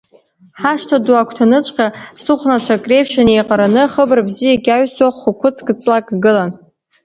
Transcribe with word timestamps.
Ҳашҭа 0.61 0.97
ду 1.05 1.13
агәҭаныҵәҟьа, 1.21 1.87
сыхәнацәак 2.23 2.83
реиԥш 2.89 3.13
инеиҟараны, 3.21 3.83
хыбра 3.91 4.27
бзиак 4.27 4.63
иаҩсуа 4.67 5.09
хә-қәыц 5.17 5.57
ҵлак 5.81 6.05
гылан. 6.23 6.51